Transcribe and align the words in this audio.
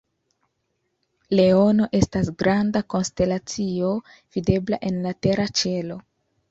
Leono 1.39 1.87
estas 1.99 2.33
granda 2.41 2.83
konstelacio 2.95 3.95
videbla 4.39 4.83
en 4.93 5.01
la 5.07 5.19
tera 5.27 5.49
ĉielo. 5.63 6.03